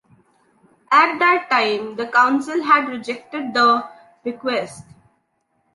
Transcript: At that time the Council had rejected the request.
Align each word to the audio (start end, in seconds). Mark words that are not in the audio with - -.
At 0.91 1.19
that 1.19 1.47
time 1.51 1.95
the 1.95 2.07
Council 2.07 2.63
had 2.63 2.87
rejected 2.89 3.53
the 3.53 3.87
request. 4.25 4.83